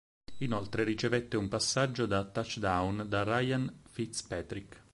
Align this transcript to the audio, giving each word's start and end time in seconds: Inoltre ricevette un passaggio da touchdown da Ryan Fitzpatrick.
Inoltre 0.39 0.83
ricevette 0.83 1.37
un 1.37 1.47
passaggio 1.47 2.07
da 2.07 2.23
touchdown 2.25 3.05
da 3.07 3.21
Ryan 3.23 3.81
Fitzpatrick. 3.87 4.81